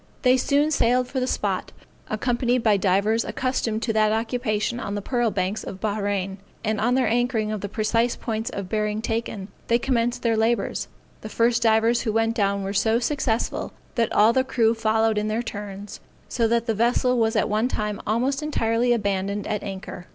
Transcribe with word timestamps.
They 0.23 0.35
soon 0.35 0.71
sailed 0.71 1.07
for 1.07 1.19
the 1.19 1.27
spot, 1.27 1.71
accompanied 2.09 2.63
by 2.63 2.75
divers 2.75 3.23
accustomed 3.23 3.83
to 3.83 3.93
that 3.93 4.11
occupation 4.11 4.79
on 4.79 4.95
the 4.95 5.01
pearl 5.03 5.29
banks 5.29 5.63
of 5.63 5.79
Bahrain; 5.79 6.39
and, 6.63 6.81
on 6.81 6.95
their 6.95 7.07
anchoring 7.07 7.51
at 7.51 7.61
the 7.61 7.69
precise 7.69 8.15
points 8.15 8.49
of 8.49 8.67
bearing 8.67 9.03
taken, 9.03 9.49
they 9.67 9.77
commenced 9.77 10.23
their 10.23 10.35
labors. 10.35 10.87
The 11.21 11.29
first 11.29 11.61
divers 11.61 12.01
who 12.01 12.11
went 12.13 12.33
down 12.33 12.63
were 12.63 12.73
so 12.73 12.97
successful, 12.97 13.73
that 13.93 14.11
all 14.11 14.33
the 14.33 14.43
crew 14.43 14.73
followed 14.73 15.19
in 15.19 15.27
their 15.27 15.43
turns, 15.43 15.99
so 16.27 16.47
that 16.47 16.65
the 16.65 16.73
vessel 16.73 17.19
was 17.19 17.35
at 17.35 17.47
one 17.47 17.67
time 17.67 18.01
almost 18.07 18.41
entirely 18.41 18.93
abandoned 18.93 19.45
at 19.45 19.61
anchor. 19.61 20.07